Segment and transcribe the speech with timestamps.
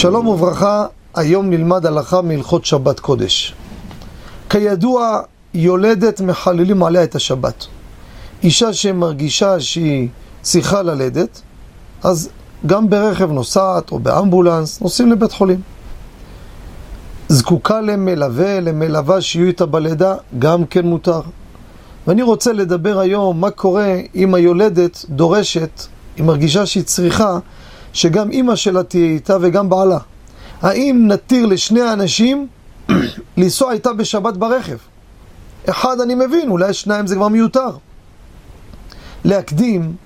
[0.00, 3.54] שלום וברכה, היום נלמד הלכה מהלכות שבת קודש.
[4.50, 5.20] כידוע,
[5.54, 7.66] יולדת מחללים עליה את השבת.
[8.42, 10.08] אישה שמרגישה שהיא
[10.42, 11.42] צריכה ללדת,
[12.02, 12.28] אז
[12.66, 15.60] גם ברכב נוסעת או באמבולנס נוסעים לבית חולים.
[17.28, 21.20] זקוקה למלווה, למלווה שיהיו איתה בלידה, גם כן מותר.
[22.06, 25.82] ואני רוצה לדבר היום מה קורה אם היולדת דורשת,
[26.16, 27.38] היא מרגישה שהיא צריכה
[27.98, 29.98] שגם אימא שלה תהיה איתה וגם בעלה.
[30.62, 32.46] האם נתיר לשני האנשים
[33.36, 34.76] לנסוע איתה בשבת ברכב?
[35.70, 37.70] אחד אני מבין, אולי שניים זה כבר מיותר.
[39.24, 39.96] להקדים,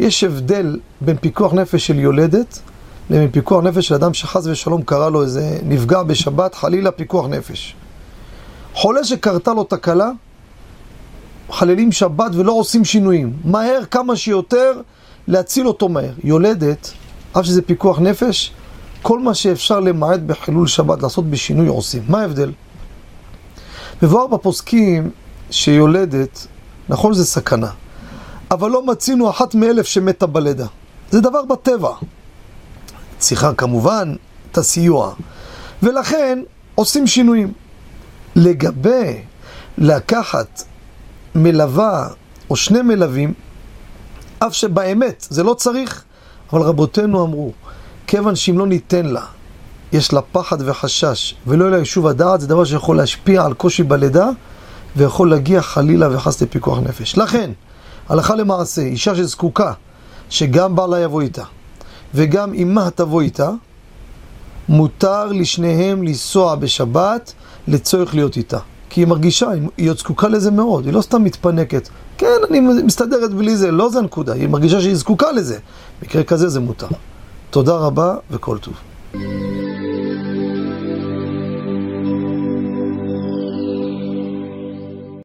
[0.00, 2.58] יש הבדל בין פיקוח נפש של יולדת
[3.10, 7.74] לבין פיקוח נפש של אדם שחס ושלום קרה לו איזה נפגע בשבת, חלילה פיקוח נפש.
[8.74, 10.10] חולה שקרתה לו תקלה,
[11.50, 13.32] חללים שבת ולא עושים שינויים.
[13.44, 14.80] מהר, כמה שיותר,
[15.28, 16.12] להציל אותו מהר.
[16.24, 16.92] יולדת,
[17.38, 18.52] אף שזה פיקוח נפש,
[19.02, 22.02] כל מה שאפשר למעט בחילול שבת, לעשות בשינוי עושים.
[22.08, 22.52] מה ההבדל?
[24.02, 25.10] מבואר בפוסקים
[25.50, 26.46] שיולדת,
[26.88, 27.70] נכון זה סכנה,
[28.50, 30.66] אבל לא מצינו אחת מאלף שמתה בלידה.
[31.10, 31.90] זה דבר בטבע.
[33.18, 34.14] צריכה כמובן
[34.50, 35.14] את הסיוע.
[35.82, 36.38] ולכן
[36.74, 37.52] עושים שינויים.
[38.36, 39.22] לגבי
[39.78, 40.62] לקחת
[41.34, 42.08] מלווה
[42.50, 43.34] או שני מלווים,
[44.38, 46.04] אף שבאמת זה לא צריך,
[46.52, 47.52] אבל רבותינו אמרו,
[48.06, 49.24] כיוון שאם לא ניתן לה,
[49.92, 53.82] יש לה פחד וחשש, ולא יהיה לה יישוב הדעת, זה דבר שיכול להשפיע על קושי
[53.82, 54.28] בלידה,
[54.96, 57.16] ויכול להגיע חלילה וחס לפיקוח נפש.
[57.16, 57.50] לכן,
[58.08, 59.72] הלכה למעשה, אישה שזקוקה,
[60.30, 61.44] שגם בעלה יבוא איתה,
[62.14, 63.50] וגם אמה תבוא איתה,
[64.68, 67.32] מותר לשניהם לנסוע בשבת
[67.68, 68.58] לצורך להיות איתה.
[68.92, 71.88] כי היא מרגישה, היא עוד זקוקה לזה מאוד, היא לא סתם מתפנקת.
[72.18, 75.58] כן, אני מסתדרת בלי זה, לא זה הנקודה, היא מרגישה שהיא זקוקה לזה.
[76.02, 76.86] מקרה כזה זה מותר.
[77.50, 78.74] תודה רבה וכל טוב.